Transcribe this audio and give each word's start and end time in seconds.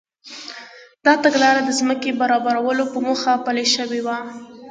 دا 1.05 1.13
تګلاره 1.23 1.61
د 1.65 1.69
ځمکې 1.79 2.17
برابرولو 2.21 2.83
په 2.93 2.99
موخه 3.05 3.31
پلي 3.45 3.65
شوې 3.75 4.01
وه. 4.05 4.17